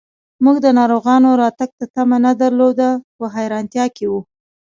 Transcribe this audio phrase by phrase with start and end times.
[0.43, 4.13] موږ د ناروغانو راتګ ته تمه نه درلوده، په حیرانتیا کې و.